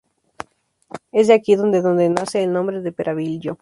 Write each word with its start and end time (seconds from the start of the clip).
Es 1.11 1.27
de 1.27 1.35
aquí 1.35 1.55
de 1.55 1.81
donde 1.83 2.09
nace 2.09 2.41
el 2.41 2.51
nombre 2.51 2.81
de 2.81 2.91
Peralvillo. 2.91 3.59